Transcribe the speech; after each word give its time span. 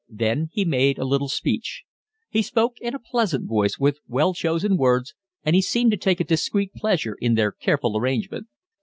Then 0.09 0.49
he 0.51 0.65
made 0.65 0.97
a 0.97 1.05
little 1.05 1.27
speech. 1.29 1.83
He 2.31 2.41
spoke 2.41 2.79
in 2.81 2.95
a 2.95 2.99
pleasant 2.99 3.47
voice, 3.47 3.77
with 3.77 3.99
well 4.07 4.33
chosen 4.33 4.75
words, 4.75 5.13
and 5.45 5.55
he 5.55 5.61
seemed 5.61 5.91
to 5.91 5.97
take 5.97 6.19
a 6.19 6.23
discreet 6.23 6.73
pleasure 6.73 7.15
in 7.21 7.35
their 7.35 7.51
careful 7.51 7.95
arrangement. 7.95 8.47